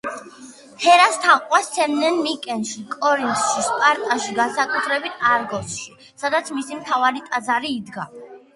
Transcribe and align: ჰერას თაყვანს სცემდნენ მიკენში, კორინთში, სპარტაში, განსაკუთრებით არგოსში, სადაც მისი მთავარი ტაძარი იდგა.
ჰერას 0.85 1.17
თაყვანს 1.25 1.67
სცემდნენ 1.71 2.17
მიკენში, 2.27 2.81
კორინთში, 2.95 3.67
სპარტაში, 3.67 4.35
განსაკუთრებით 4.41 5.23
არგოსში, 5.35 5.95
სადაც 6.25 6.53
მისი 6.59 6.83
მთავარი 6.83 7.25
ტაძარი 7.31 7.75
იდგა. 7.79 8.11